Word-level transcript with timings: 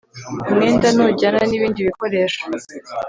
umwenda 0.51 0.87
ntujyana 0.95 1.41
nibindi 1.45 1.79
bikoresho. 1.87 2.41